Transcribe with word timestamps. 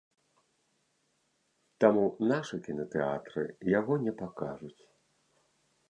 Таму 1.85 2.05
нашы 2.33 2.55
кінатэатры 2.69 3.43
яго 3.79 3.93
не 4.07 4.13
пакажуць. 4.23 4.77